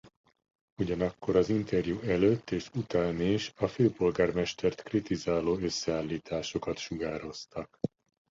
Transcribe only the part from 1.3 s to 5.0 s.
az interjú előtt és után is a főpolgármestert